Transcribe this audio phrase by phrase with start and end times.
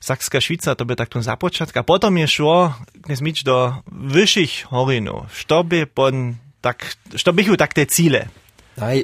[0.00, 2.72] Sakska Švica, to by tak tu započatek, a potom je šlo
[3.08, 5.30] zmić do wyższych horinów.
[5.34, 8.30] Što by pon, tak, što bych tak te cíle?
[8.78, 9.02] Aj,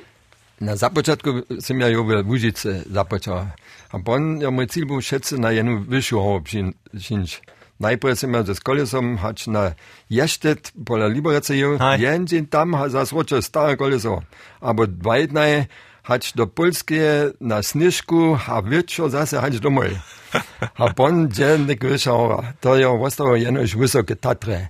[0.60, 3.50] na započatku som ja jo v Užice započal.
[3.90, 7.42] A pon, ja môj cíl bol všetci na jednu vyššiu horu přinč.
[7.74, 9.74] Najprv som ja ze kolesom hač na
[10.06, 14.22] ještet pola Libereceju, jenže tam ha zasročil staré koleso.
[14.62, 15.66] Abo dvajdnaje
[16.04, 19.98] hać do Polskie na Snyszku, a wieczór zase hać domoj.
[20.78, 22.42] A pon dziennik wyszała.
[22.60, 24.68] To ja zostało jenoś wysokie Tatre.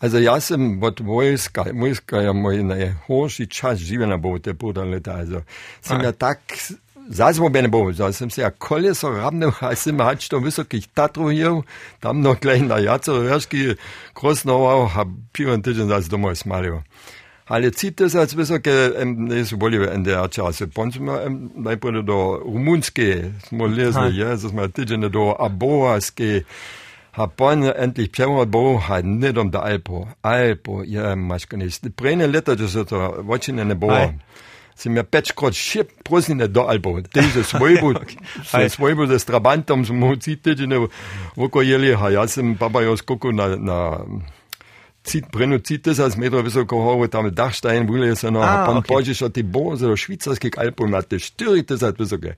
[0.00, 5.14] Also ja sam od wojska, wojska ja mój najhorszy czas żywienia był te półtora lata.
[5.14, 5.42] Also
[5.80, 6.38] sam ja tak
[7.08, 11.62] zazwobene był, że sam się jak koleso rabnął, a sam hać do wysokich Tatrów jał,
[12.00, 13.58] tam noch gleich na jaco reszki
[14.14, 16.82] krosnował, a piłem tydzień zase domoj smalił.
[17.50, 20.70] Ale cite sa vysoké nie sú boli v NDR čase.
[20.70, 21.26] Pon sme
[21.58, 26.46] najprv do rumunské, sme lezli, ja, so sme týdžene do aboaské,
[27.12, 30.08] a pon endlich převod bo, a nedom do Alpo.
[30.22, 31.84] Alpo, ja, maška nicht.
[31.96, 33.92] Prene leta, že sa to vočine ne bo.
[34.72, 37.04] Sem ja pečkrot šip prosine do Alpo.
[37.04, 38.00] Diese svojbu,
[38.68, 40.64] svojbu ze Strabantom smo cítili,
[41.36, 44.00] voko jeli, a ja sem papa jo skoku na, na
[45.02, 49.14] cit, prenoțită, s-a smetra viso kohovo tam Dachstein, wule ist ja noch, ah, pan okay.
[49.14, 52.34] Schon die Bose, der Schweizersche Alpen hatte, stürte hat viso halt ge.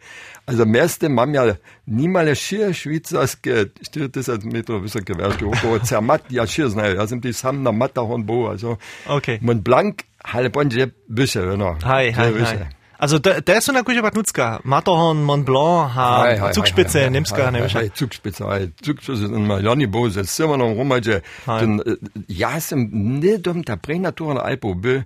[0.46, 1.56] Also meiste mam ja
[1.86, 7.32] niemals schier Schweizersche stürte hat metra viso gewärt, wo zermatt ja schier ne, also die
[7.32, 8.78] sam Matterhorn bo, also.
[9.06, 9.38] Okay.
[9.42, 11.76] Mont Blanc, halbon je büsche, ne.
[11.84, 12.73] Hi, hi, hi.
[12.98, 14.60] Also der, ist so eine gute Badnutzka.
[14.62, 17.74] Matterhorn, Mont Blanc, ha, hei, hei, Zugspitze, hei, hei, nimmst gar nicht.
[17.74, 21.96] Hei, Zugspitze, hei, Zugspitze, in Miami Bose, immer noch rum, denn, äh,
[22.28, 25.02] ja, es ist ne dom der Pränaturen Alpo, bi,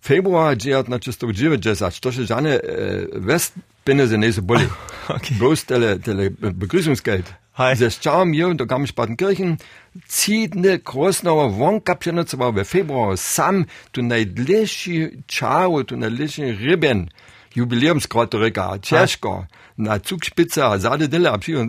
[0.00, 4.20] Februar, die hat natürlich so gewisse gesagt, das ist eine, äh, West, bin es in
[4.20, 4.68] nächste Bulli.
[5.10, 5.36] Okay.
[5.38, 7.24] Bloß der, der Begrüßungsgeld
[7.58, 9.58] dieses Charme hier unter Garmisch-Partenkirchen
[10.06, 17.10] zieht ne Krosnauer Wonkapschene zwar Februar sam tu najlepši čaro, tu najlepši riben.
[17.58, 19.46] Jubileumskraterika, Češko,
[19.76, 21.66] na Zugspitze, a zade dele, a přijo,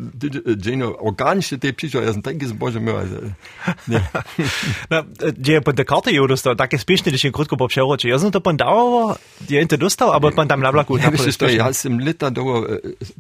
[0.56, 3.06] dženo, organište te ja sam tak iz Bože moj,
[3.88, 4.02] ne.
[4.92, 8.10] No, gdje je po te karte jo dostal, také spiešne, když je krutko po přeroči.
[8.10, 9.18] Ja som to pon dával,
[9.50, 10.98] je to dostal, aber pon tam na vlaku.
[10.98, 12.66] Ja, wiesz, to ja sam lita do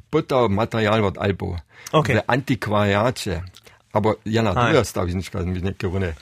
[0.09, 1.57] puta material od Alpo.
[1.91, 2.15] Okay.
[2.15, 3.43] W antikvariacie.
[3.93, 4.77] Aber ja, na Hej.
[4.77, 6.13] tu stav iz nička, mi neke rune.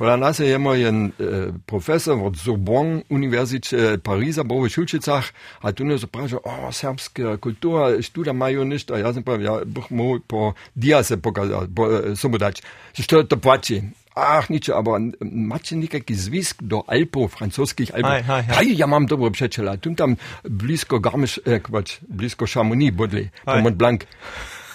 [0.00, 5.28] Pola nas je imel en uh, profesor od Sorbonne Univerzite Pariza, bo v Šulčicah,
[5.60, 8.96] a tu nas vprašal, o, srpska kultura, študa imajo ništa.
[8.96, 12.64] Jaz sem pa, ja, boh mu po dia se pokazal, po uh, sobodač.
[12.96, 13.82] Što to plači?
[14.16, 18.10] Ach, nič, aber macie nikaký zvisk do Alpov, francoských Alpov.
[18.10, 18.68] Hej, hej, hej.
[18.80, 19.76] Ja mám dobré přečela.
[19.76, 20.16] Tu tam
[20.48, 23.60] blízko Garmisch, eh, kvač, blízko Chamonix bodli, po.
[23.60, 24.08] Mont Blanc.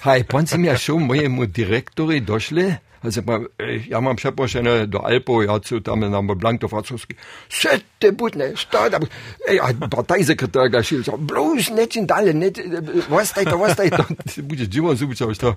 [0.06, 4.90] Hej, pon si ja šel mojemu direktori došli, a se pa, ej, ja mám přepošené
[4.90, 7.16] do Alpov, ja cu tam na Mont Blanc do francouzsky.
[7.50, 9.00] Sete budne, šta da,
[9.48, 12.60] ej, a partajsekretár ga šil, so, blúž, nečin dále, neč,
[13.10, 15.56] vostaj to, vostaj to, ty budeš živo zubičal, što.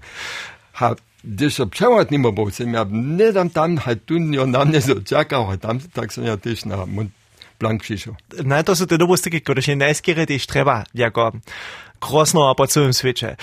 [0.79, 4.81] Ha, když se převod nimo bol, jsem ja nedam tam, halt tu jo na mne
[4.81, 7.11] so čakal, a tam tak som ja tiež na Mont
[7.59, 8.15] Blanc přišel.
[8.47, 11.35] Ne, to sú tie dobré styky, ktoré się najskýre tiež treba, jako
[11.99, 13.35] krosno a po celom svete.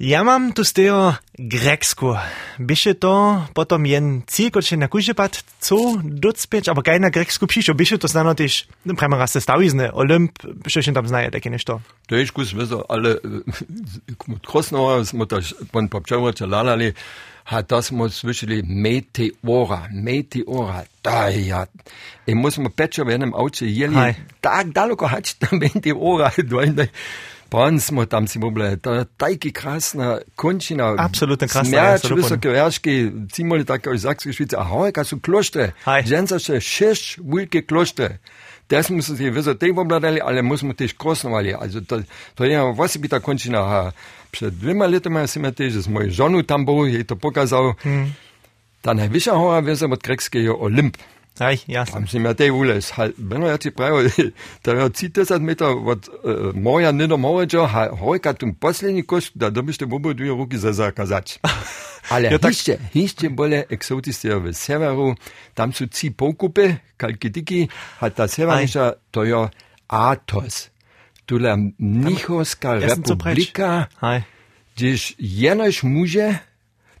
[0.00, 2.16] Ja mám tu toho Greksku.
[2.56, 7.44] Byše to potom jen cíl, ktorý się na kužepat co docpieť, alebo kaj na Greksku
[7.44, 8.64] píšo, byše to znano tiež,
[8.96, 11.84] prema raz se stawizne, Olymp, byše się tam znaje, také nešto.
[12.08, 13.20] To je kus wiedzą, ale
[14.48, 16.96] krosno smo to pon popčevoče lalali,
[17.52, 21.68] a to smo slyšeli meteora, meteora, da ja.
[22.24, 26.88] I musimo peče v enem avče jeli, tak daleko hač ta meteora, dojne.
[27.50, 28.38] Pon smo tam si
[28.82, 30.94] to je tajki krasna končina.
[30.98, 35.18] Absolutno krasna, Smjerč, ja, se visoke verški, cimoli tako iz Zakske Švice, a hojka su
[35.20, 35.72] kloštre.
[35.84, 36.06] Hej.
[36.06, 38.18] Ženca še šest velike kloštre.
[38.70, 41.50] Das müssen sie wissen, te obladali, ale musimo tež krosnovali.
[41.58, 42.02] Also to,
[42.34, 43.58] to je osobita končina.
[43.58, 43.92] A
[44.30, 47.74] Przed dvěma letami jsem ja tež s mojí žonu tam byl, jej to pokazal.
[47.82, 48.12] Hmm.
[48.80, 50.96] Ta najvyššia hora věze od grekského Olymp.
[51.40, 51.92] Aj, jasne.
[51.92, 52.92] Tam jsem ja tej ules.
[53.18, 54.12] Beno ja ti pravil,
[54.62, 59.32] to je 30 metrov od uh, morja ne do morja, a hojka tu poslední koš,
[59.34, 61.38] da dobiš te obo dvě ruky za zakazać.
[62.10, 65.14] Ale Ja, tak- hišće, hišće bole exotistie v severu,
[65.54, 67.68] tam su ci pokupy, kalkidiki,
[68.00, 69.48] a ta severniša, to je
[72.82, 73.38] Ja som co preč.
[73.54, 74.22] republika, Aj.
[74.76, 76.38] gdzieś jenoś muže,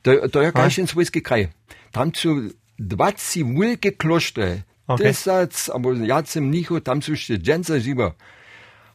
[0.02, 1.48] to, to je kažin svojski kraj.
[1.92, 5.14] Tam su 20 wielkie kloštre, Okay.
[5.14, 8.12] tysac, albo jacy mnichów, tam su jeszcze dżęce żywo.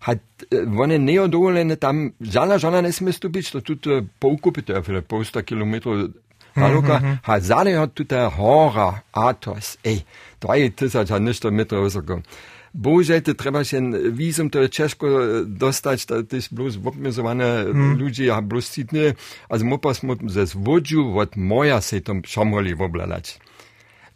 [0.05, 0.19] hat,
[0.77, 3.75] one neodovoljene tam, žala žala ne sme stupiť, to tu
[4.21, 6.13] poukupite, afele, po 100 kilometrov
[6.55, 7.17] Haluka, mm -hmm.
[7.23, 10.05] ha zale hat tu der hora atos, ej,
[10.39, 12.21] 3000 nešto metrov vysoko.
[12.73, 13.79] Bože, to treba się
[14.11, 15.07] vízum, to je ciężko
[15.45, 17.97] dostać, to jest bloß obmizowane mm.
[17.97, 19.13] ludzi, a bloß citne,
[19.49, 23.39] also mopa smo ze zvodžu od moja se tom šamoli oblalać.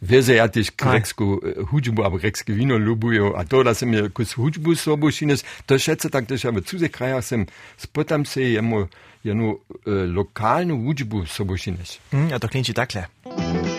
[0.00, 5.44] verzeatih Grexku Hujbu a Grex Gewino Lubujo a to da sem mir kus Hujbu sobuschines
[5.66, 7.46] to schätze tak dech habe zu se krajach sem
[7.78, 8.88] spotam se jemu
[9.24, 11.98] jenu lokalnu Hujbu sobuschines.
[12.12, 13.06] Mm, a to klinči takle.
[13.26, 13.69] Mm.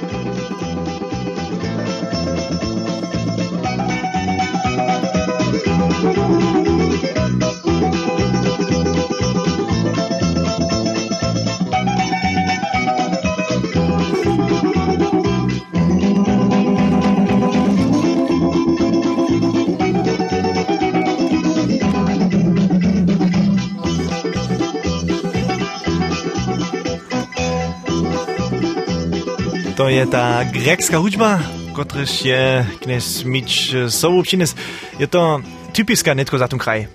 [29.81, 31.39] To je ta grecka hudba,
[31.73, 34.53] kotryż je knes mieć sobą przynes.
[34.99, 35.41] Je to
[35.73, 36.85] typiska netko za ten kraj.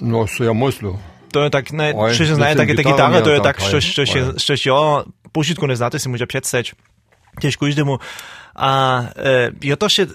[0.00, 0.96] No, so ja myślę.
[1.32, 4.02] To je tak, ne, što się znaje, takie te gitary, to je tak, što, što,
[4.38, 6.74] što się ja pošitku ne znate, si może przedstawić.
[7.40, 7.98] Też każdemu.
[8.54, 10.06] A e, je to się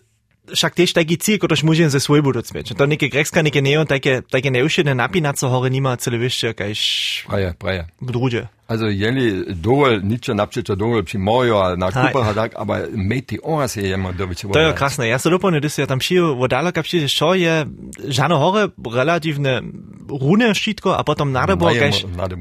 [0.54, 2.78] však tiež taký cíl, ktorý môžem ze svoj budúc mieć.
[2.78, 6.82] To neke grekska, neke neon, také, také neušené napínaco hore nima celé vyššie, kajž...
[7.26, 7.84] Praja, praja.
[8.02, 8.50] Drugie.
[8.68, 13.82] Also jeli dovolj, nič napčeča dovolj, či mojo na kupah, tak, ampak meti ona se
[13.82, 14.48] jemo dobiče.
[14.48, 15.06] To je krasno.
[15.06, 17.66] Ja se dopolnil, da se je tam šil v dalek, apšite, šo je
[18.10, 19.62] žano hore relativne
[20.10, 21.70] rune šitko, a potom nadebo,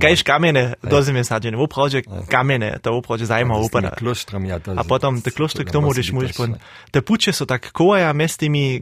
[0.00, 3.92] kajš kamene, dozime sadjene, upravdje kamene, to upravdje zajma upada.
[4.76, 6.56] A potom te kloštre k tomu, když můžeš pon.
[6.90, 8.80] Te puče so tak koja mezi tými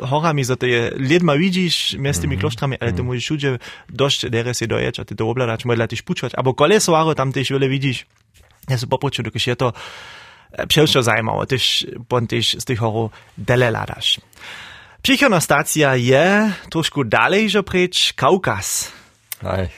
[0.00, 3.58] horami, za te je lidma vidíš, mezi tými kloštrami, ale to můžeš všude
[3.88, 6.36] došť, dere si doječ a ty to obladač, mohla tiš pučovať,
[6.66, 8.06] kolesoaro tam też wiele widzisz.
[8.68, 9.72] Ja sobie popatrzę, dokąd je to
[10.68, 14.20] przewsze zajmowało, też bon też z tych horów dele ladasz.
[15.02, 18.92] Przychodna stacja je troszkę dalej, że precz Kaukaz.
[19.42, 19.68] Aj,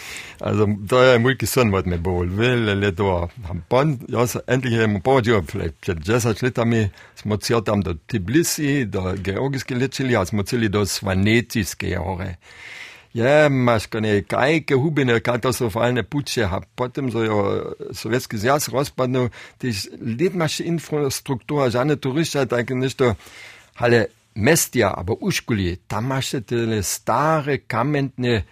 [0.46, 2.28] also to je mój son, wat me bol.
[2.28, 7.62] Wiele leto am Bonn, ja, endlich je mu podział, vielleicht przed 10 latami, smo cijeli
[7.62, 12.36] tam do Tbilisi, do Georgijske lečili, a smo cijeli do Svanetijske hore.
[13.12, 17.38] je maškanje, kajke hubine katastrofalne puče, a potem so jo
[17.92, 19.86] Sovjetski zjaz rozpadnul, tiž
[20.20, 23.14] letmaš infrastruktura, žane turišča, tako nešto,
[23.76, 28.44] ale mestja, aber uškuli, tam maš te stare kamentne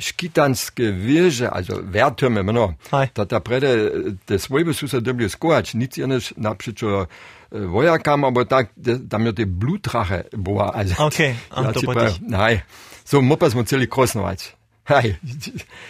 [0.00, 3.90] škitanske virže, also vertürme, no, da da prede,
[4.28, 7.06] des vojbesusa dobili skoč, nic je neš napšičo,
[7.49, 8.69] napřečo vojakam, aber tak,
[9.09, 11.07] tam je te blutrache boa, also.
[11.07, 11.81] Okay, ja, to
[12.21, 12.61] Nein.
[13.05, 14.53] So, mopa smo celi krosnovac.
[14.85, 15.17] Hej,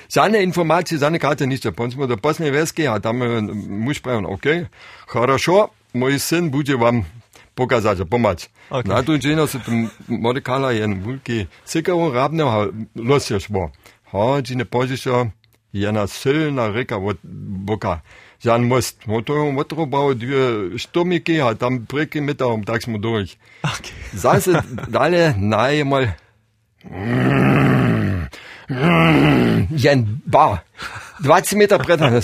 [0.08, 1.68] žádné informace, žádné karty, nič.
[1.76, 3.20] Pon smo do poslední vesky a tam
[3.68, 4.72] muž pravil, OK,
[5.08, 7.06] хорошо, můj syn bude vám
[7.56, 8.48] pokazať a pomať.
[8.72, 8.88] Okay.
[8.88, 13.72] Na tu džino se tam modekala jen vulky sikavu rábne a los je šbo.
[14.12, 15.32] Ha, džine požišo,
[15.74, 17.20] jedna silná reka od
[17.68, 18.04] boka.
[18.43, 19.07] Jan Most.
[19.07, 23.37] Motor bauer äh, stomike, dann tam preki meta om tak smo dojih.
[23.63, 23.93] Okay.
[24.21, 26.07] Zdaj se dalje najemal.
[29.71, 30.65] Jen Bar.
[31.23, 32.23] 20 meter Bretter.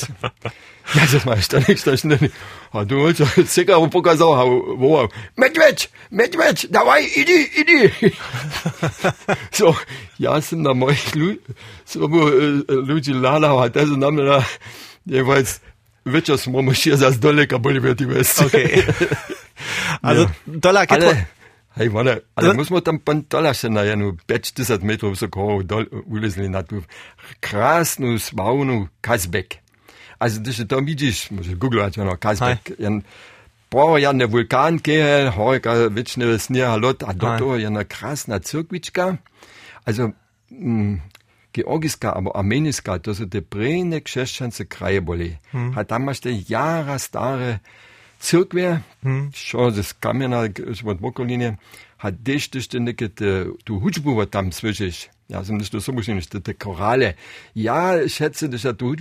[0.94, 2.30] Ja, sag mal, ich da nichts, da schnell.
[2.72, 8.14] А думаете, цикаву показал, а вова, медведь, медведь, давай, иди, иди.
[9.50, 9.76] so,
[10.18, 11.38] ja, sind da mal, lju,
[11.84, 14.44] so äh, äh, Luigi Lala, hat te so nam na,
[15.04, 15.60] jeweils
[16.06, 18.44] Вече smo še za zdoleka bolje biti vesti.
[18.44, 18.82] Okay.
[20.02, 20.28] also, ja.
[20.46, 21.26] Dollar geht Alle,
[21.78, 24.82] Hey, warte, also, also muss man dann von Dollarschen na ja nur Batch das hat
[24.82, 25.62] Metro so go
[26.08, 26.80] ulesli na tu.
[27.42, 29.60] Krasnu svaunu Kazbek.
[30.18, 32.78] Also das ist dann wichtig, muss Google also hat ja noch Kazbek.
[32.78, 32.90] Ja,
[33.68, 37.84] brauche ja eine Vulkankehe, heute äh, wird schnell es nie halot, a dotto ja eine
[37.84, 39.18] krasna ne Zirkwitschka.
[39.84, 40.12] Also
[40.48, 41.02] mm,
[41.56, 45.38] georgiska, або арменійська, то це прийне кшещенце крає були.
[45.74, 47.60] А там ще яра старе
[48.18, 48.80] церкве,
[49.34, 50.50] що з кам'яна,
[50.84, 51.56] от боколіни,
[51.98, 53.08] а де ж ти ще неке
[53.64, 55.10] ту гучбу там свижиш.
[55.28, 57.16] Ja, sind nicht nur so nicht die Korale.
[57.52, 58.94] Ja, ich schätze, das hat du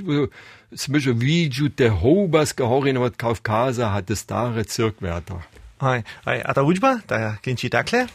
[0.71, 5.43] zwischen wie du der Hobas gehorin, was Kaukasa hat, das starre Zirkwärter.
[5.79, 8.07] Ei, hat der Ujba, da Kinchi Dakle.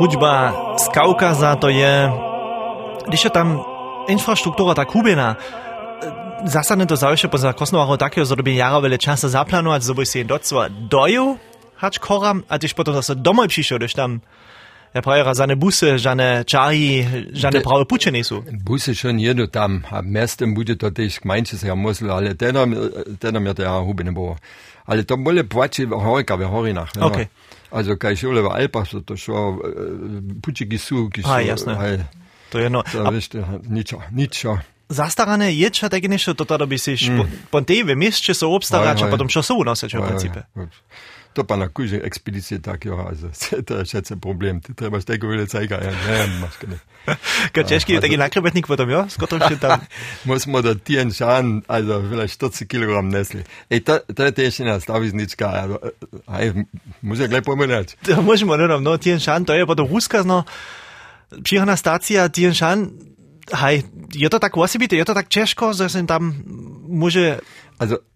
[0.00, 0.34] hudba
[0.80, 2.08] z Kaukaza to je,
[3.08, 3.60] když je tam
[4.08, 9.28] infraštruktúra tá Kubina, e, zasadne to zaujšie poza Kosnovaru takého, že by jara veľa časa
[9.28, 11.36] zaplanovať, že by si docva doju,
[11.76, 14.24] hač koram, a tiež potom zase domov prišiel, když tam
[14.90, 18.42] Ja prajera seine Busse, seine Chari, seine braue Putsche nicht so.
[18.66, 19.86] Busse schon jeder tam.
[19.86, 24.42] Am meisten bude to tež manches ja Mosel, ale tenam, e, tenam ja der Hubenbohr.
[24.90, 26.90] Ale to bole płaci horika, we horinach.
[26.98, 27.30] Okay.
[27.30, 27.59] No.
[27.70, 29.62] Also kaj šole v Alpah so to šo,
[30.42, 31.30] pučiki su, ki so...
[31.30, 31.78] A, jasne.
[31.78, 32.02] Hej,
[32.50, 32.82] To je no.
[32.82, 33.38] to veš,
[33.70, 34.34] nič, nič.
[34.90, 37.46] Zastarane je čo tak niečo, toto by si mm.
[37.54, 37.62] po
[37.94, 39.12] mieście są obstarać, Hej, a hej.
[39.14, 40.40] potom čo sú nosiť v princípe.
[41.32, 42.98] To pa na kuži ekspedicije takijo,
[43.66, 46.56] to je še se problem, ti trebaš tega vedeti, kaj ga je, ne vem, imaš
[46.58, 46.80] kaj.
[47.54, 49.84] Kaj češki je taki nakrebetnik potom, jo, s katerim še tam.
[50.28, 53.44] Možemo da ti šan, ajdo, vele 40 kg nesli.
[53.70, 55.52] Ej, to, to je tež ena staviznička,
[56.26, 56.52] aj,
[57.02, 57.96] može glej pomenati.
[58.30, 60.44] Možemo, ne vem, no, ti en šan, to je potom ruskazno.
[61.30, 62.90] Przyjechana stacja, Tien Shan,
[63.54, 63.82] hej,
[64.14, 66.34] je to tak osobite, je to tak ciężko, że się tam
[66.88, 67.38] może...
[67.78, 68.09] Also,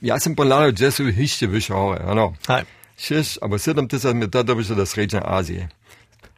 [0.00, 0.72] ja sam ponavljal,
[1.16, 2.34] hišće više hore, ano.
[2.98, 5.68] Šest, aber sedem tisíc mi to dobiše do srednje Azije.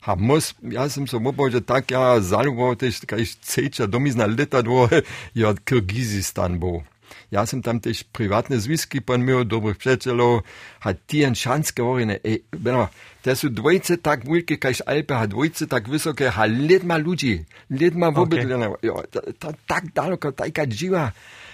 [0.01, 4.63] Ha mus, ja sam se upao, že tak ja zaluboval tež, kaj ceča domizna leta
[4.63, 4.89] dvo,
[5.35, 6.83] je od Kirgizistan bo.
[7.31, 10.41] Ja sam tam tež privatne zvisky pan imel, dobrih prijateljev,
[10.81, 12.89] ha tijen šanske vorine, ej, beno,
[13.27, 16.85] te su dvojice tak mulke kaj Alpe, hat, ne, a dvojice tak visoke, a let
[16.87, 17.41] ma ljudi,
[17.75, 18.77] let ma vôbec, okay.
[18.87, 21.11] jo, da, tak da, taká da,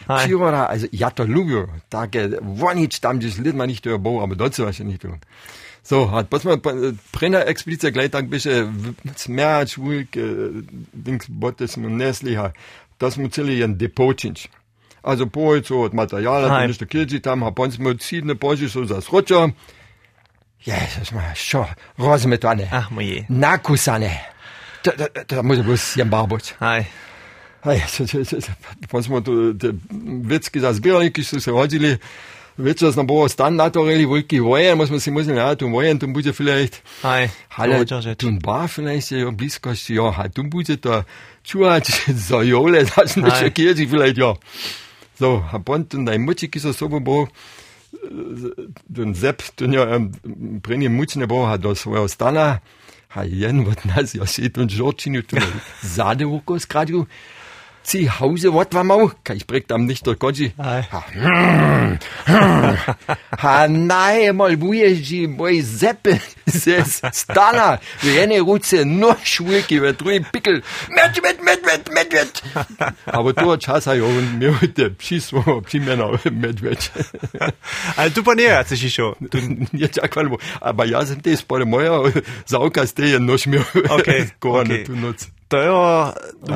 [0.07, 4.55] příroda, also ja to ľúbim, také, vonič tam, gdiež let ma nicht überbau, aber dort
[4.55, 5.21] sowas nicht tun.
[5.83, 6.59] So, hat pass mal,
[7.13, 8.71] Brenner explizit gleich dann bische
[9.27, 10.63] mehr schwulig, äh,
[10.93, 12.53] Dings, Bottes und Nesliha,
[12.99, 14.49] das muss zählen, ein Depot change.
[15.03, 18.69] Also, Pohl, so, Material, hat man nicht der Kirche, haben, hat uns mit sieben Porsche,
[18.69, 19.53] so, das Rutscher,
[20.67, 21.67] Jezus, ma, šo,
[21.99, 22.69] rozmetane.
[22.73, 24.21] ach moje, Nakusane.
[24.85, 26.55] Da, da, da muss ich bloß jen barboč.
[26.61, 26.87] Hej,
[28.91, 29.71] pa smo tu te
[30.27, 31.99] večki za zbirniki, so se hodili,
[32.57, 36.33] večer nam bo stan natorili, veliki vojen, smo si mislili, ja, tu vojen, tu bude
[36.33, 40.77] vielleicht, hej, Halle, to je tu bar vielleicht je v bliskosti, ja, ha, tu bude
[40.77, 41.03] to
[41.45, 41.87] čuvat
[42.29, 43.23] za jole, da Aj.
[43.23, 44.35] neče kirči, vielleicht, ja.
[45.19, 47.27] So, ha pont, tu naj muči, ki so sobo bo,
[48.97, 50.01] ten zep, tu ja,
[50.63, 52.47] preni mučne bo, ha do svojega stana,
[53.15, 55.37] ha jen od nas, ja, si tu žorčinju, tu
[55.83, 57.07] zade oko skradil,
[57.83, 59.11] zu Hause, was war mau?
[59.25, 60.53] Kann ich bringt am nicht durch Goji.
[60.57, 62.79] Hm, hm.
[63.43, 70.27] Ha, nein, mal wo wuji, moi Seppe, ses Stana, renne Ruze, nur Schwulki, wer drüben
[70.31, 72.93] Pickel, Mensch, mit, mit, mit, mit, mit.
[73.07, 76.91] Aber du hast Chasa, ja, und mir heute, schieß, wo, Männer, mit, mit.
[77.97, 79.15] Also, du panär, hat sich schon.
[79.73, 80.05] Jetzt, ja,
[80.61, 84.89] aber ja, sind das, bei der Meuer, äh, Saukas, der, noch mir, okay, gar nicht,
[84.89, 85.31] du nutzt.
[85.53, 85.69] To je,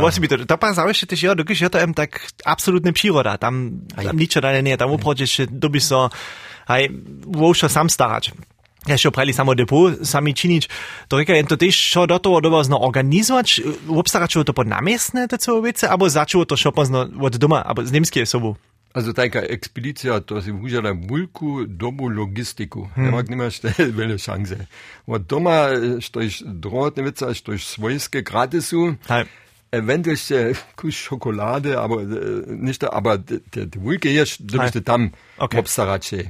[0.00, 2.16] osobito, to pa zaujíš, že ja, dokiš je to em tak
[2.48, 4.08] absolútne příroda, tam, Aj.
[4.08, 6.08] tam nič dalej nie, tam upročiš, že doby so,
[6.64, 6.88] aj,
[7.28, 8.32] vôjšo sam starať.
[8.86, 10.70] Ja što prali samo depo, sami činič,
[11.10, 15.36] to reka, to tež čo do toho doba zno organizovať, obstarať to pod namiestne, te
[15.42, 18.54] celé vece, abo začalo to čo pozno od doma, abo z nemskej osobu.
[18.96, 22.88] Also taka ekspedicija, to si užjela mulku domu logistiku.
[22.94, 23.04] Hmm.
[23.04, 24.56] Nemag nimaš te vele Chance.
[25.06, 28.94] Od doma, äh, što iš drotnevica, što iš svojske gratis zu.
[29.72, 35.12] Eventuell äh, kusch Schokolade, aber äh, nicht, aber der Wulke hier, du bist Damm.
[35.38, 36.28] okay.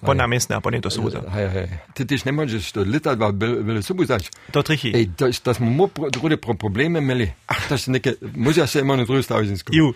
[0.00, 1.24] Până la mesna, până tot suza.
[1.30, 1.68] Hai, hai.
[1.92, 4.22] Te te ne mangi sto liter va vel subuzac.
[4.50, 4.94] Tot richtig.
[4.94, 5.90] Ey, das das mo
[6.20, 7.36] gute Probleme mele.
[7.44, 8.00] Ach, das ne
[8.34, 9.64] muss ja immer nur drüst aus ins.
[9.70, 9.94] Jo.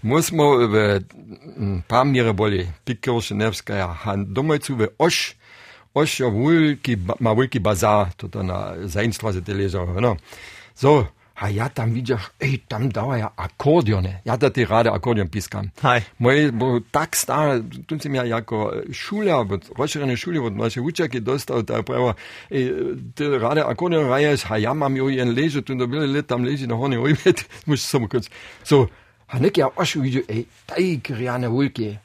[0.00, 1.00] Muss mo über
[1.88, 2.66] paar mire bolle.
[2.84, 5.36] Pikos Nevskaya han domai zu we osch.
[5.94, 10.16] Osch ja wohl ki ma wohl ki bazar tot na Seinstraße te leser, ne?
[10.74, 11.08] So,
[11.41, 14.21] a ja tam vidiš, ej, tam dava ja akordione.
[14.25, 15.71] Ja da ti rade akordion piskam.
[15.81, 16.03] Hej.
[16.17, 21.19] Moj bo tak star, tu sem ja jako šuля, od rozširene šulje, od naše učake
[21.19, 22.13] dostal, da pravo,
[22.49, 22.69] ej,
[23.17, 26.67] ty rade akordion raješ, a ja mam jo jen leže, tu dobili let tam leži
[26.67, 28.29] na horni ojmet, muš samo konc.
[28.63, 28.87] So,
[29.27, 31.97] a nek ja ošu vidio, ej, taj krijane vulke.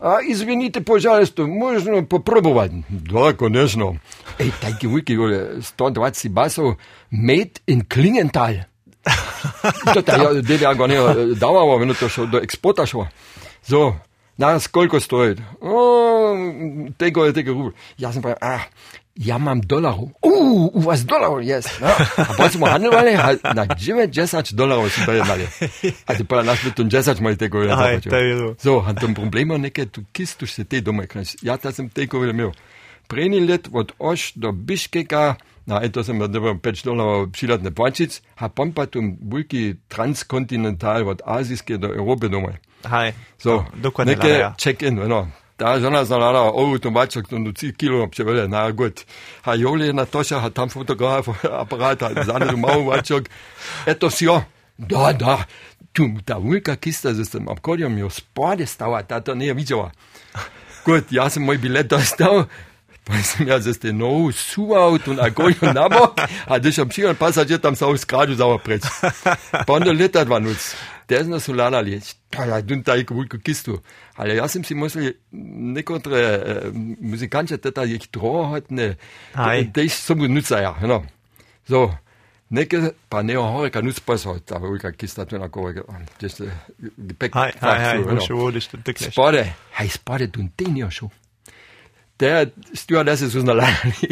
[0.00, 2.72] A izvinite, пожалуйста, можно попробовать?
[2.88, 4.00] Да, конечно.
[4.38, 5.12] Ej, tajki vulke,
[5.60, 6.78] 120 basov,
[7.10, 8.64] made in Klingenthal.
[9.93, 13.07] To ta ja, DDR gar nicht dauer, wenn du to šel do eksporta šel.
[13.63, 13.95] So,
[14.37, 15.35] na, koliko stoji?
[15.61, 16.35] O,
[16.97, 17.71] tega je tega rubl.
[17.97, 18.67] Ja sem pa, ah,
[19.15, 20.11] ja mam dolarov.
[20.21, 21.65] Uh, u vas dolarov, jes.
[21.79, 21.87] No.
[22.17, 25.47] A pa smo handlovali, a na 90 dolarov smo dali.
[26.05, 28.55] A ti pa nas bi tu 10 mali tega je Aj, to je to.
[28.59, 31.03] So, a tam problema neke, tu kistuš se te doma.
[31.41, 32.51] Ja, ta sem tega imel.
[33.07, 35.35] Prejni let od Oš do Biškeka,
[35.65, 41.21] Na, to sem jo dobro 5 dolarov přidatne plačic, a pompa tu bulki transkontinental od
[41.25, 42.57] Azijske do Evrope domaj.
[42.85, 44.15] Hej, So, dokładnie.
[44.15, 44.53] neke Neke...
[44.57, 45.27] check-in, no.
[45.57, 49.05] Ta žena znala, o, to maček, to nuci kilo, če vele, na gut.
[49.43, 53.29] A Joli na toša, a tam fotograf, aparat, a zane do malo maček.
[53.91, 54.43] Eto si jo.
[54.77, 55.45] Da, da,
[55.95, 59.91] tu, ta velika kista z tem obkodjem jo spode stala, ta to ne je videla.
[60.85, 62.45] Gut, jaz sem moj bilet dostal,
[63.07, 67.65] Weißt du, ja, zeste nou, und un und un hat adică am și eu pasaget
[67.65, 68.85] am sau scradu sau apreț.
[69.65, 70.73] Până leta dva nuț.
[71.07, 72.01] Der ist noch so lalali.
[72.35, 73.79] Ah, ja, du da ich wohl gekist du.
[74.15, 74.95] Alle ja sind sie muss
[75.75, 78.97] ne kontre musikantsche teta ich dro hat ne.
[79.35, 79.69] Hi.
[79.71, 81.03] Der ist so nutzer ja, genau.
[81.67, 81.93] So,
[82.49, 85.83] Neke, pa ne ohore, ka nuc pasot, aber ulka kista tu na kove,
[86.21, 86.41] just
[86.97, 87.33] gepäck.
[87.33, 89.13] Hai, hai, hai, no, hi, hi, hi, wirklich.
[89.13, 91.11] Spade, hai, spade, du ein Ding ja schon
[92.19, 94.09] der Stewardesse Susan Lali,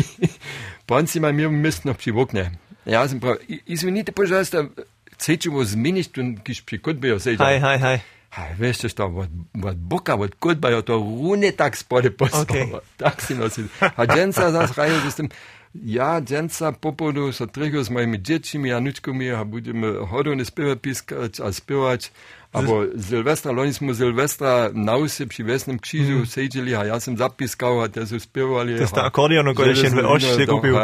[0.87, 2.51] bauen Sie mal mir müssen ob Sie wogne.
[2.85, 3.37] Ja, sind bra.
[3.47, 4.69] Izvinite, пожалуйста,
[5.17, 7.37] цечу во змениш тун кишпи кот бе јосе.
[7.39, 8.01] Хај, хај, хај.
[8.33, 12.83] Хај, веште што вот вот бока вот кот бе јото руне так споре постава.
[12.97, 13.67] Так си носи.
[13.79, 15.31] А дженца зас рајо систем.
[15.75, 21.51] ja dzenca popodu sa trhio s mojimi dziećmi, Januczkami, a budeme hodone spiewy piskać, a
[21.51, 22.11] spiewać.
[22.53, 26.25] Abo Sylwestra, loni smo Sylwestra na usi przy Wesnym Krzyżu mm.
[26.25, 28.75] siedzieli, a ja sam zapiskał, a te są spiewali.
[28.75, 30.75] To jest ta akordeon, który się w Oście kupił.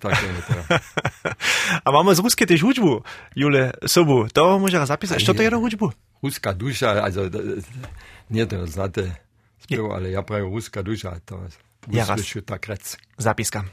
[0.00, 0.82] Tak, tak.
[1.84, 3.02] A mamy z Ruskiej też hudźbu,
[3.36, 4.26] Jule, sobu.
[4.32, 5.24] To może zapisać.
[5.24, 5.90] Co to jest hudźbu?
[6.22, 7.20] Ruska dusza, also,
[8.30, 9.02] nie to znate
[9.58, 12.96] spiew, ale ja prawie ruska dusza, to jest tak rec.
[13.18, 13.64] Zapiskam.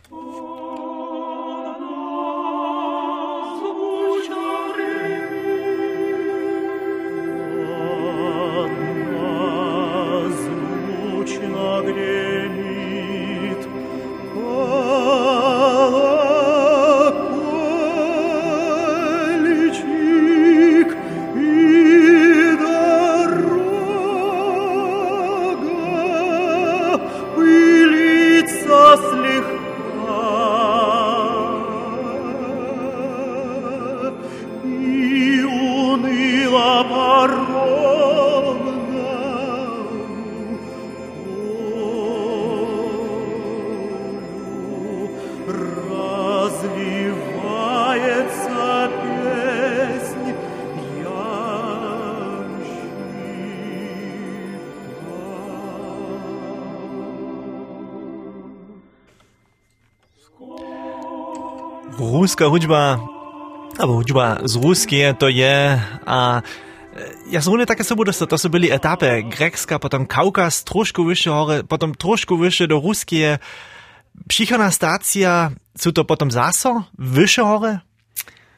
[62.39, 63.03] Evropská hudba,
[63.79, 65.75] alebo hudba z Ruské, to je
[66.07, 67.03] a e,
[67.35, 71.63] ja zrovna také se bude, to jsou byly etapy Grekska, potom Kaukaz, trošku vyšší hore,
[71.63, 73.39] potom trošku vyšší do Ruské.
[74.27, 77.79] Příchodná stácia, jsou to potom záso, vyšší hore,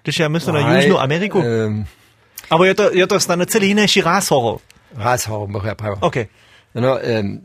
[0.03, 1.39] když ja myslím na Južnou Ameriku.
[1.39, 1.85] Um,
[2.49, 4.61] Ale je to, je to stane celý jiný ráz horov.
[4.97, 5.97] Ráz horov, bych ja pravil.
[6.01, 6.17] OK.
[6.73, 7.41] No, um,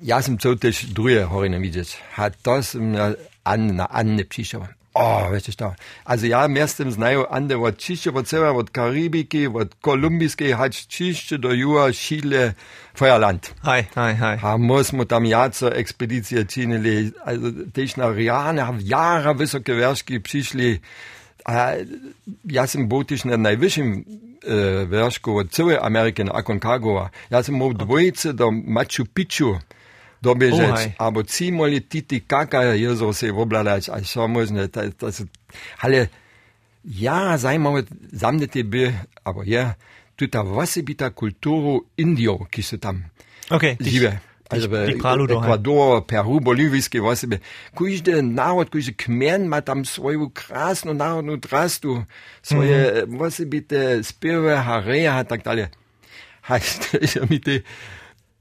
[0.00, 1.96] ja som chcel tiež druhé hory nevidieť.
[2.20, 4.68] A to som na Anne, na Anne prišiel.
[4.94, 5.74] O, wiecie to.
[6.04, 11.38] Also ja miastem znają Anne od Čišće, od seba, od Karibiki, od Kolumbijskiej, hać Čišće
[11.38, 12.52] do Jura, Chile,
[12.98, 13.40] Feuerland.
[13.64, 14.38] Hej, hej, hej.
[14.42, 20.80] A musimy tam jaco ekspedycje czynili, also też na Riane, w jara wysokie wierzki przyszli.
[21.44, 21.72] A
[22.44, 24.04] ja sam był też na najwyższym
[24.46, 27.10] e, wierzchu od całej Ameryki, na Aconcagua.
[27.30, 29.58] Ja sam mógł dwójce do Machu Picchu
[30.24, 34.68] Dobiješ oh, reći, a bo cimoli titi kaka je jezo se obladač, a što možne,
[34.68, 35.26] ta, ta su,
[36.84, 37.82] ja zajmavo,
[38.12, 38.92] za mne ti bi,
[39.24, 39.74] abo je,
[40.16, 43.10] tuta vasibita kulturu Indijo, ki se tam
[43.50, 44.10] okay, žive.
[44.10, 44.34] Dich.
[44.50, 46.06] Also Ecuador.
[46.06, 47.38] Peru, Bolivijski, weißt du,
[47.74, 52.04] kuište narod, kuište kmen, ma tam svoju krasnu narodnu drastu,
[52.42, 53.18] svoje, mm -hmm.
[53.18, 55.70] weißt du, bitte, spirve, harea, dalje.
[56.48, 57.62] Heißt, ich mit die,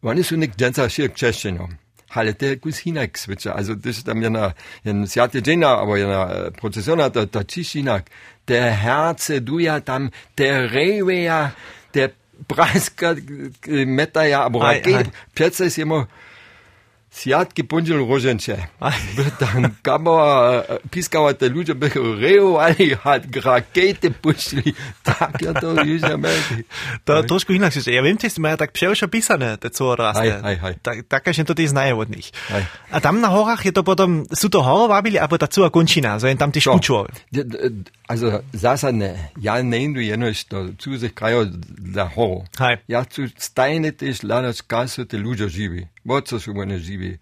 [0.09, 1.69] oni su nek dženca širk češćeno.
[2.13, 4.51] Ale te kus hinak sviče, also das ist tam jedna,
[4.83, 8.09] jen sjate džena, aber jedna procesiona, da, da čiš hinak.
[8.47, 11.51] Der herce duja tam, der reveja,
[11.93, 12.09] der
[12.47, 13.15] praska
[13.85, 15.05] metaja, aber Aj, aj.
[17.13, 18.57] Siatki punjil roženče.
[19.39, 22.97] Tam kama piskavate ljudje, bi rejo ali
[23.43, 24.73] rakete pušili.
[25.03, 26.63] Tak je to v Južni Ameriki.
[27.03, 27.93] To trošku inak je.
[27.93, 30.41] Ja vem, če imajo tako pševša pisane, te co raste.
[31.07, 32.31] Tako še to ti znajo od njih.
[32.49, 32.65] Aj.
[32.91, 36.17] A tam na horah je to potem, so to horo vabili, a potem cua končina,
[36.19, 37.05] so jim tam ti škučo.
[38.09, 41.45] Also, zasadne, ja nein ne indu jedno, što cuze kajo
[41.93, 42.41] za horo.
[42.87, 45.87] Ja zu stajnete, šlanač, kaj so te ljudje jibi.
[46.05, 47.19] Bo co su one živi.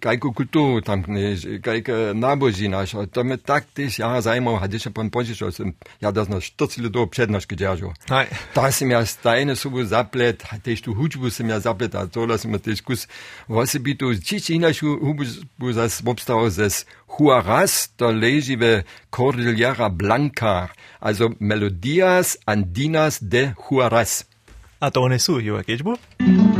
[0.00, 3.06] kajko kulturu tam knež, kajko naboží našo.
[3.06, 6.40] To me tak tyž ja zajmoval, a když je pan požišel, jsem, ja das na
[6.40, 7.92] 40 let přednášky dělal.
[8.10, 8.26] Hej.
[8.54, 12.58] Da jsem ja stajne subu zaplet, tež tu hudbu jsem ja zaplet, a tohle jsem
[12.58, 13.08] tež kus,
[13.48, 20.68] vasi by tu čiči inač hudbu zas obstával zes Huaraz, to leží ve Cordillera Blanca,
[21.00, 24.24] also Melodias Andinas de Huaraz.
[24.80, 25.98] A to one sú, Juha Kečbu?
[26.20, 26.57] Esas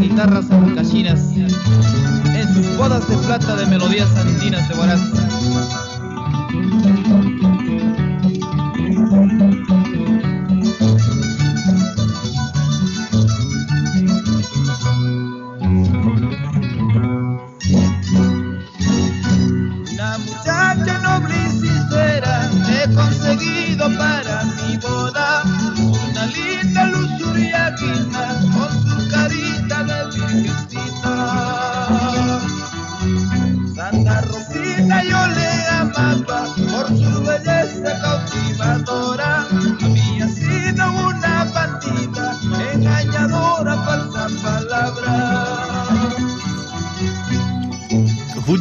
[0.00, 5.00] guitarras gallinas en sus bodas de plata de melodías andinas de Huaraz.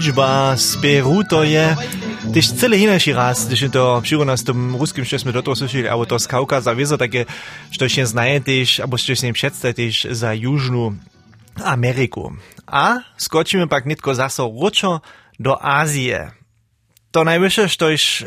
[0.08, 1.76] Hudžba z Peru to je
[2.32, 5.90] Tyž celý inaší raz, je to přírodno s tím ruským, što jsme do toho slyšeli,
[5.90, 7.26] alebo to z Kaukaza, vězo také,
[7.72, 10.96] što ještě znaje tyž, alebo što si jim představíš za Južnou
[11.64, 12.40] Ameriku.
[12.68, 15.04] A skočíme pak nitko zase ročo
[15.40, 16.32] do Ázie.
[17.12, 18.24] To najvyššie, što iš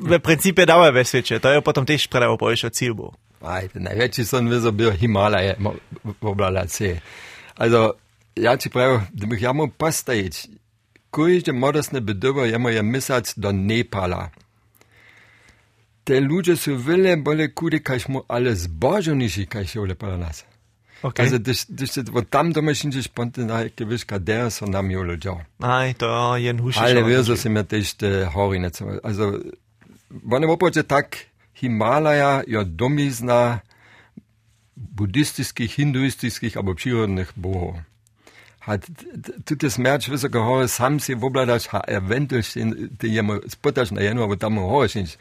[0.00, 3.10] v principe dáva ve světě, to je potom tyž predavo poješo cíl byl.
[3.44, 5.60] Aj, ten najväčší som vyzo byl Himalaje
[6.04, 6.96] v oblaci.
[7.60, 8.00] Also,
[8.38, 10.57] ja ci prawo, gdybych ja mógł postawić,
[11.10, 14.30] każde moderne bydowo ja moje mysać do Nepala.
[16.04, 20.44] Te ludzie są wiele bole kudy, kaž mu ale zbożoniši, kaž je ulepala nas.
[21.02, 21.26] Okay.
[21.26, 24.90] Also, das, das, das, wo tam doma sind, ich ponte na gewiss, kader so nam
[24.90, 25.40] jolo dział.
[25.60, 26.78] Aj, to je huši.
[26.80, 28.86] Ale wieso są ja też te hory nicht so.
[29.02, 29.32] Also,
[30.10, 31.16] wenn ich opoče tak,
[31.54, 33.60] Himalaja, ja domizna
[34.76, 37.82] buddhistických, hinduistických alebo přírodných bohov.
[38.68, 38.84] Hat
[39.48, 44.36] tuto smerč vysoko hory sam si vobladaš a eventuálne ty jemu spotaš na jednu, alebo
[44.36, 45.16] tam ho hořiš.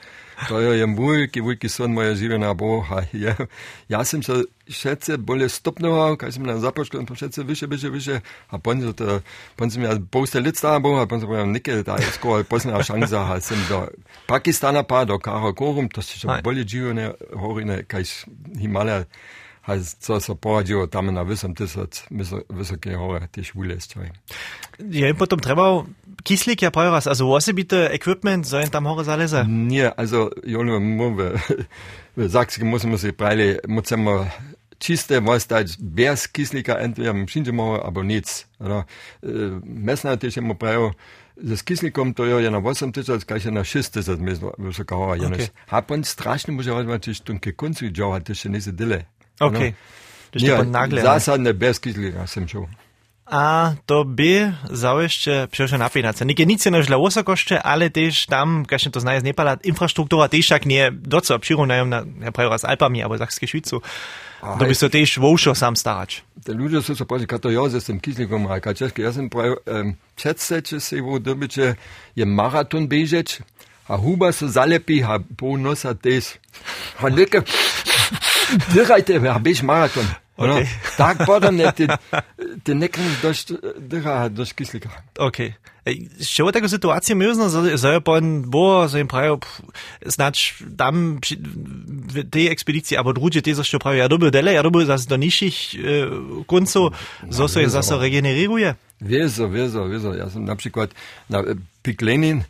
[0.51, 3.07] To je jem veľký, veľký son moja živená boha.
[3.15, 3.39] Ja,
[3.88, 8.17] ja som sa všetce boli stopnoval, keď som na započku, všetce vyššie, vyššie, vyššie.
[8.51, 9.23] A pon som to,
[9.55, 12.83] pon som ja pouste let stále boha, pon som povedal, nikke, da je skoro posledná
[12.83, 13.88] šanca, a som do
[14.27, 18.27] Pakistana pá, do Karakorum, to si čo boli živené horine, keď
[18.60, 19.07] Himalaya,
[19.99, 22.08] co so poradilo tam na vysom tisíc
[22.49, 23.99] vysoké hore, tiež vyliesť.
[24.80, 25.91] Je im potom trebal
[26.23, 29.43] kyslík ja pravi raz, also osobite equipment, so im tam hore zaleze?
[29.47, 31.36] Nie, also, Jolo, mówię,
[32.17, 34.32] w Sachsen musimy sobie prali, musimy
[34.80, 38.47] čiste vostać bez kyslíka, entweder wszędzie może, albo nic.
[38.60, 38.84] No,
[39.63, 40.91] mesna też mu prawo,
[41.43, 44.19] ze kyslíkom to je na 8 tysiąc, kaj się na 6 tysiąc
[44.60, 45.27] wysoka hora.
[45.27, 45.49] Okay.
[45.69, 49.06] A strasznie musi robić, też tunke kuncu działać, też się nie zedyle.
[49.39, 49.73] Okay.
[50.32, 51.02] To je nagle.
[51.02, 52.67] zásadne bez kyslíka som šel.
[53.28, 56.23] A to by zaujíšte přišlo napínať.
[56.23, 60.47] Nike nic než dla vysokošte, ale tiež tam, keď to znaje z Nepala, infraštruktúra tiež
[60.47, 63.84] však nie doco přirovnajú na, ja prajú s Alpami alebo Sachske Švicu.
[64.39, 66.23] To by sa tiež voušo sám starať.
[66.45, 69.95] Te ludzie są sobie kato ja ze tym kislikom, a kaczewski, ja sam prawie um,
[70.15, 71.76] przedstawię się, wo dobycie
[72.15, 73.43] je maraton bieżeć,
[73.88, 76.39] a huba so zalepi, a po nosa też.
[77.04, 77.10] A
[78.73, 80.07] Dirajte me, a bež maraton.
[80.38, 80.69] Okay.
[80.69, 81.86] No, tak potom je ti,
[82.62, 83.33] ti nekaj
[83.81, 84.93] drha do škislika.
[85.17, 85.57] Okay.
[86.21, 87.47] Še v takoj situaciji mrzno
[87.79, 89.39] zajo po en bo, za jim pravijo,
[90.05, 94.86] znač tam v tej ekspediciji, abo drugi te zašto pravijo, ja dobil dele, ja dobil
[94.86, 96.13] zas do nižjih eh,
[96.45, 96.93] koncov,
[97.33, 98.75] zo se jih zase regeneriruje.
[99.01, 100.13] Vezo, vezo, vezo.
[100.13, 100.93] Jaz sem na primer
[101.33, 101.41] na
[101.81, 102.45] Piklenin,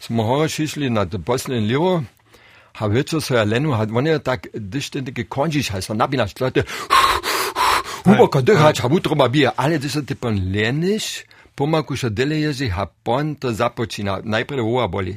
[0.00, 2.02] smo hoče šli na poslednje levo
[2.78, 6.64] a večer so ja lenu, a on je tak dyštendige končiš, a so napinaš, tlete,
[8.04, 11.24] huboko dýchać, a utro ma bije, ale ty sa ty pon leniš,
[11.60, 15.12] pomaku še dele ježi, a pon to započína, najprv hova boli.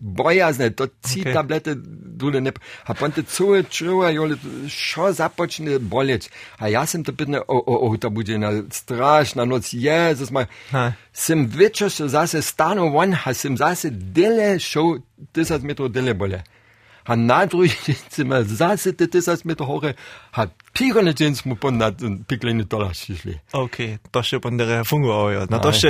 [0.00, 1.34] Bojazne, to ci Okay.
[1.34, 1.74] tablety
[2.16, 2.52] dule ne,
[2.88, 6.30] a pon te cue čuva, jole, šo započne boleć.
[6.58, 10.46] A ja sam to pitne, o, o, o, to bude na strašna noc, Jezus ma,
[10.72, 10.92] Ha.
[11.12, 15.02] sem večer še zase stanu von, a sem zase dele šel
[15.34, 16.40] 10 metrov dele bole.
[17.04, 19.94] 한 나중이지만 사실 뜻에서 hat 호에
[20.30, 23.38] 한 피곤해 진 못본 나든 피클린이 돌아시리.
[23.52, 23.98] 오케이.
[24.10, 25.30] 또시 der fungo.
[25.30, 25.86] Na, 나 또시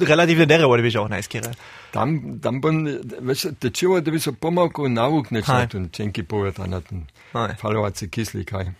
[0.00, 1.52] relativne nere wurde ich auch nice kira.
[1.92, 6.58] Dann dann bon weißt du, chiwa de biso pomako nauk nicht ne und dzięki poet
[6.58, 7.06] anaten.
[7.32, 8.74] Falowacy kisli kai.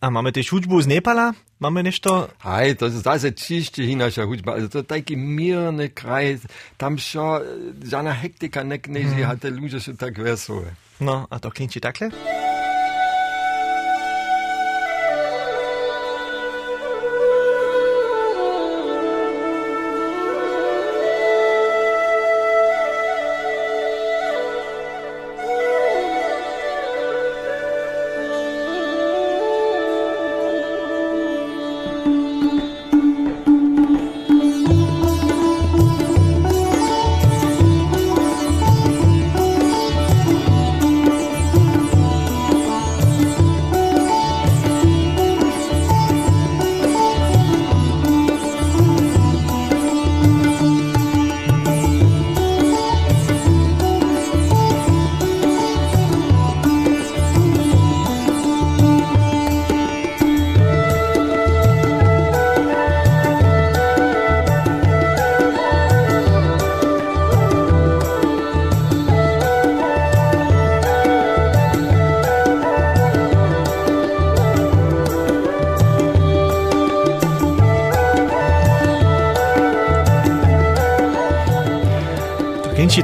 [0.00, 0.32] A mamy
[1.58, 2.28] Machen wir nicht da?
[2.42, 4.52] Mamy das ist das je zase čišće hinaša hudba.
[4.52, 5.90] Also, da denke ich to je Kreis.
[5.90, 6.38] mirny kraj.
[6.76, 7.40] Tam šo
[7.84, 9.24] žana hektika nek neži, mm.
[9.24, 10.76] hate Lusche schon da gewesen.
[11.00, 12.10] No, a to klinči takle?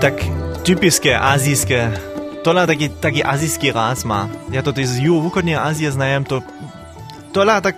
[0.00, 0.16] tak
[0.64, 1.92] typické azijské.
[2.40, 4.32] Tohle taky, taky azijský ráz má.
[4.48, 6.40] Ja to z juhovýchodní Azie znajem, to
[7.36, 7.76] tohle tak,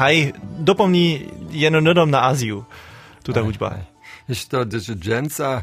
[0.00, 0.32] hej,
[0.64, 2.64] dopomní jenom no- na Aziu.
[3.20, 3.84] Tuta hudba.
[4.24, 5.62] Vieš to, že dženca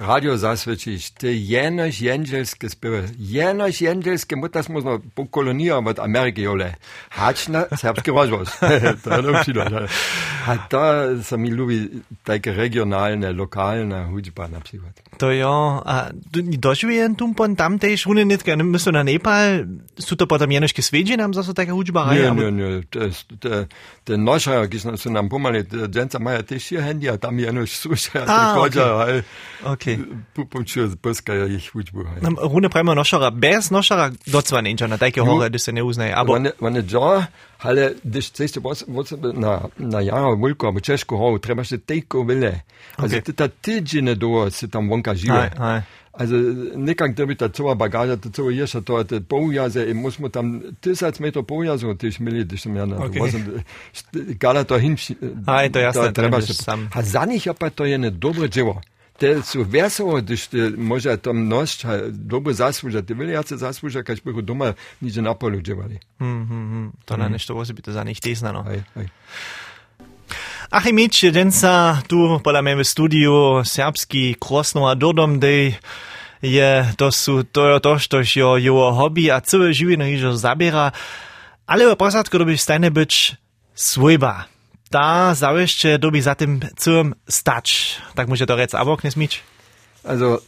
[0.00, 6.74] radio zasvečište, jenož jenželske speve, jenož jenželske, mut, das muss man kolonija od Amerike jole.
[7.08, 8.48] Hačna, srpski rozvoz.
[9.04, 9.64] to je obšilo.
[10.46, 10.80] A to
[11.22, 11.88] se mi ljubi,
[12.24, 14.92] tajke regionalne, lokalne hudba, na primer.
[15.18, 16.10] To jo, a
[16.58, 19.64] doživljen tu pon tam te šune netke, ne mislim na Nepal,
[19.98, 22.34] so to potem jenoške sveđe nam za so taka hudba raje?
[22.34, 23.66] Ne, ne, ne,
[24.04, 28.12] te nošajo, ki so nam pomali, dženca maja te šije hendi, a tam jenoš suša,
[28.12, 28.84] te ah, kođa.
[29.64, 29.87] Okay.
[29.94, 30.22] okay.
[30.34, 32.04] Pupunčil z prska, ja jih učbo.
[32.20, 36.12] Nam rune prema nošara, bez nošara, docva ninja, na tajke hore, da se ne uznaje.
[36.16, 36.32] Abo...
[36.32, 37.22] Mane, mane džo,
[37.58, 42.22] ale, když chceš se voce na, na jaro, vulko, abo češko hore, treba še tejko
[42.22, 42.60] vele.
[42.96, 43.20] Okay.
[43.22, 45.38] Also, ta tiđine do se tam vonka žive.
[45.38, 45.82] Aj, aj.
[46.18, 46.34] Also
[46.74, 50.28] nekak da bi ta cova bagaža, ta cova ješa, to je poljaze in mi smo
[50.28, 53.62] tam tisoč metrov poljazo, ti smo imeli, ti smo imeli, ja okay.
[54.34, 55.14] gala to hinši.
[55.46, 56.88] Aj, to jasno, treba še sam.
[56.94, 58.80] A za njih ja pa to je ne dobro dživo.
[59.18, 63.10] те су весело, деште може там нощ добро заслужат.
[63.10, 65.98] Вели јаце заслужа кај биху дома ниже на полу џевали.
[67.04, 68.62] Тоа не нешто особито за них дезнано.
[68.62, 69.10] Ај, ај.
[70.70, 75.74] Achim Mitsch, densa tu pola me v studiu serbski krosnova dodom dej
[76.42, 80.92] je to su to to što jo jo hobi a celé živino ižo zabiera.
[81.66, 83.12] Ale v posadku dobiš stajne byť
[83.74, 84.46] svojba
[84.90, 87.98] da zawieszcze dobi za tym zum stać.
[88.14, 89.42] Tak muszę to rec, aber knes mieć.
[90.04, 90.40] Also,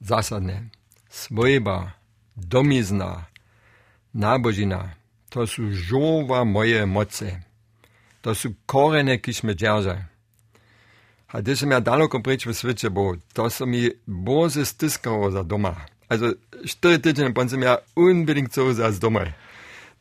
[0.00, 0.62] zasadne.
[1.08, 1.92] Swojba,
[2.36, 3.24] domizna,
[4.14, 4.88] nabożina,
[5.30, 7.40] to są żowa moje moce.
[8.22, 10.04] To są korene, kiśmy dzierżę.
[11.28, 15.74] A gdy ja daleko pryć w świecie, bo to są mi boże styskało za doma.
[16.08, 16.26] Also,
[16.66, 19.32] cztery tydzień pan ja unbedingt zu Hause als Dommer.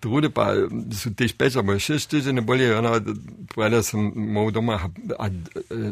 [0.02, 0.58] Drude pa
[0.90, 2.98] sú tiež peč, alebo šest týždene boli, ona,
[3.54, 4.90] povedal som mou doma, a,
[5.22, 5.26] a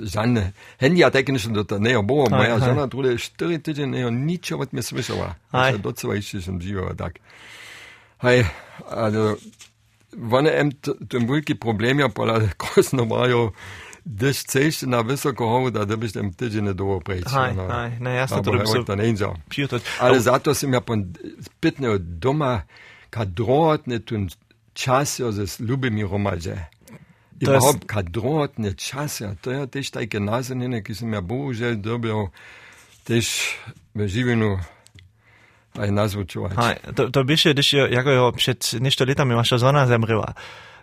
[0.01, 2.65] žane, handy a také niečo do toho, ne, Aj, moja aj.
[2.65, 5.29] žena, drude, štyri týdžene, ne, ničo od mňa slyšela.
[5.53, 5.69] Aj.
[5.69, 7.21] Also, docela ešte som žíval, tak.
[8.25, 8.49] Hej,
[8.89, 9.37] also,
[10.17, 10.73] one em
[11.05, 13.53] ten veliki problem je pola kosno majo,
[14.05, 17.29] da chceš na visoko horu, da dobiš tam tydzień do preč.
[17.29, 19.13] Aj, aj, ne, jasno, to to so ne
[19.49, 19.81] pijutać.
[19.99, 21.13] Ale zato sem ja pon
[21.45, 22.65] spitne doma,
[23.09, 24.29] kadrotne tun
[24.73, 26.65] čas jo ze ljubimi romaže.
[27.41, 31.21] I To jest- behaupt kadrotne čas, ja, to je tež tajke nazenine, ki sem ja
[31.21, 32.27] bohužel dobil
[33.07, 33.55] tež
[33.95, 34.59] v živinu
[35.79, 36.53] aj nazvučovať.
[36.59, 40.35] Hej, to, to byše, když je, jako jo, před nešto letami vaša žena zemřela,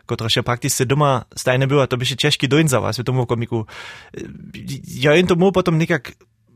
[0.07, 3.27] która się praktycznie doma stajne była, to by się ciężki doń za was w tym
[3.27, 3.67] komiku.
[4.87, 5.79] Ja im to mógł potem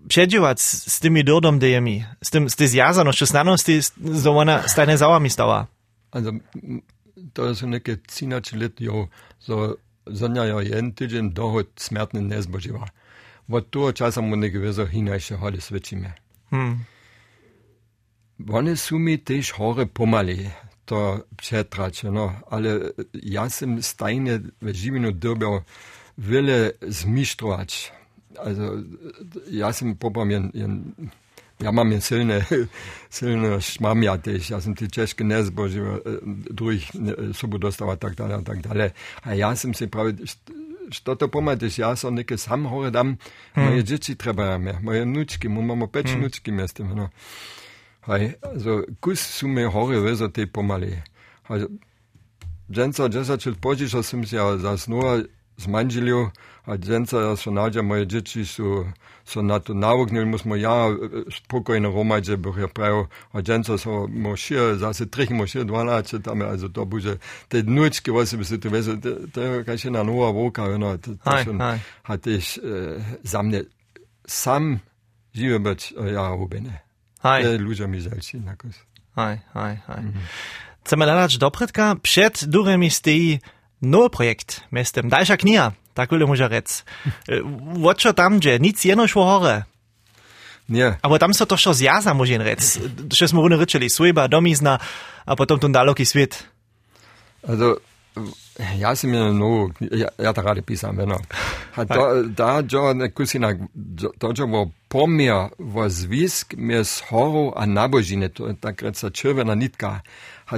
[0.08, 4.98] przedziwać z, z tymi dordom dejemi, z tym, z tej zjazanością, znanosti, z ona stajne
[4.98, 5.66] załami stała.
[6.10, 6.82] Also, m,
[7.32, 9.08] to są neke 13 let, jo,
[9.38, 12.88] so, zonja jo jeden tydzień dohod smrtny ne zboživa.
[13.50, 16.14] Od toho časa mu ne gevezo hinajše hode svečime.
[16.50, 16.86] Hmm.
[18.48, 20.50] One sú mi tež hore pomali,
[20.84, 25.62] to přetrače, no, ale ja som stajne v živinu dobil
[26.18, 27.99] veľa zmištrovať.
[28.38, 28.84] Also,
[29.50, 30.94] ja som popam jen, jen
[31.60, 32.44] ja mam je silne,
[33.10, 36.00] silne šmamja też, ja sam ti češke ne zbožil,
[36.50, 36.90] drugih
[37.34, 38.90] sobu dostava, tak dalej, tak dalej.
[39.22, 40.16] A ja sam si pravi,
[40.90, 43.16] što to pomadiš, ja sam neke sam hore dam,
[43.54, 47.10] moje dzieci treba mnie, moje nučki, mu mamo peč nučki mestim, no.
[48.06, 51.02] Hej, also, kus su me hore vezo te pomali.
[51.48, 51.68] Also,
[52.70, 55.22] dženca, džesačil požišo sam si ja zasnula
[55.56, 56.30] z manželju,
[56.70, 58.84] a dženca ja so nađa, moje dzieci su,
[59.24, 60.96] so na to navugnili, musmo ja
[61.36, 66.68] spokojno romadže, bych ja pravil, a dženca so mošir, zase trih mošir, dvanače tam, also
[66.68, 67.16] to bude,
[67.48, 68.96] te nučki, was bi se tu vezo,
[69.34, 71.58] to je kaj še na nova voka, no, to, to schon,
[72.02, 73.64] hat ich äh, samne,
[74.26, 74.78] sam
[75.34, 76.80] žive być, ja, rubene.
[77.22, 77.58] Hej.
[77.58, 78.78] Ludzie mi zelci, nakos.
[79.16, 80.04] Hej, hej, hej.
[80.84, 81.50] Chcemy ladać do
[82.02, 83.38] przed duremi stoi
[83.82, 86.84] nowy projekt, miestem dalsza kniha, takule może rec.
[87.74, 89.62] Woczo tam, gdzie nic jeno szło hore.
[90.68, 92.78] Nie, Aber tam so to šo zjaza može rec.
[93.14, 94.78] Še smo rune rečeli, svojba, domizna,
[95.26, 96.44] a potom tu daloki svet.
[97.48, 97.76] also,
[98.78, 101.18] ja sam je no, ja, ja da rade pisam, no.
[101.74, 103.54] Hat da, da, jo, ne kusina,
[104.18, 109.54] to jo wo pomir, wo zwisk, mir s horu a nabožine, to tak reca červena
[109.54, 110.00] nitka.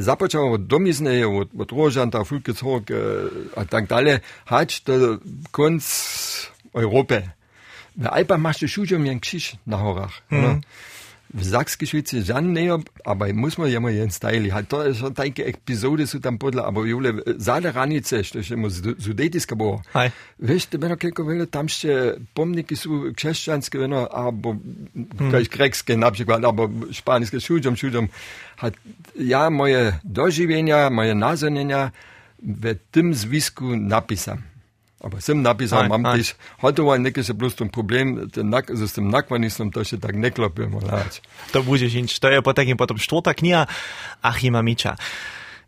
[0.01, 2.97] započal wo, wo od, da Rožanta, Fulkeshoek eh,
[3.57, 5.19] äh, tako alle, hat do
[5.51, 5.85] konc
[6.73, 7.21] Europa.
[7.95, 10.23] Na Alpa machst du Studium in Geschichte nach Horach.
[10.31, 10.41] Mhm.
[10.41, 10.61] Ne?
[11.41, 14.53] Sachskiej Szweiz żan näher, aber muss man ja mal jeden Style.
[14.53, 18.57] Halt da ist schon takie Episode so tam podla, aber Jule, zale ranice, što je
[18.57, 19.83] mu sudetiska bo.
[19.95, 20.11] Hej.
[20.39, 24.57] Wiesz, ty będą kilka wiele tam się pomniki są chrześcijańskie, no, albo
[25.19, 25.45] hmm.
[25.51, 28.09] greckie na przykład, albo szpańskie studium, studium.
[28.57, 28.75] Hat,
[29.17, 31.91] ja moje dożywienia, moje nazonienia
[32.43, 34.52] w tym zwisku napisam.
[35.03, 36.15] Aber sem napisał, Aj, mam aj.
[36.23, 36.29] też,
[36.63, 40.69] hotoval nekaj se plus ten problem, nak, z tym nakvanistom to się tak ne klopuje,
[40.71, 41.23] molać.
[41.53, 42.19] To bude žinč.
[42.23, 43.67] To je potem potom štvrtá kniha
[44.23, 44.95] Achima Miča.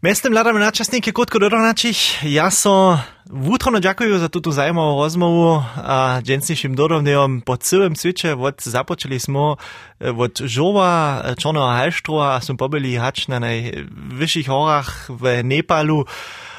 [0.04, 2.20] Mestem hľadáme načasníky krótko dodonačich.
[2.28, 8.36] Ja so vútrono ďakujú za túto zaujímavú rozmovu a dženstnejším dodovnejom po celém svete.
[8.36, 15.08] Od započali sme eh, od Žova, Čorného Halštrova a som pobili hač na najvyšších horách
[15.08, 16.04] v Nepalu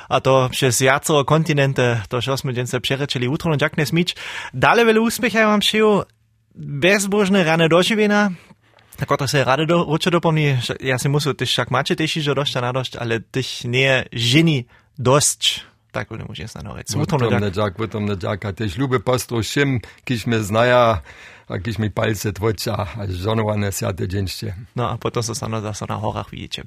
[0.09, 4.15] a to przez jacero kontynente, eh, to żeśmy dzięce przereczeli jutro, no jak nie smić.
[4.53, 6.03] Dalej wiele uspecha ja wam szyju,
[6.55, 8.31] bezbożne rany dożywienia,
[8.95, 12.31] Tako to se rady do, určite dopomní, ja si musím, tyž však máte tejší, že
[12.31, 15.67] došť a nadošť, ale tyž nie ženi dosť.
[15.91, 16.95] Tak to nemôžem sa nahoreť.
[16.95, 18.39] Potom neďak, potom neďak.
[18.47, 21.03] A tiež ľúbe postru všim, kýž me znaja,
[21.47, 24.25] a kýž mi palce tvoča, a žonované siate deň
[24.75, 26.63] No a potom sa sa na horách vidíte.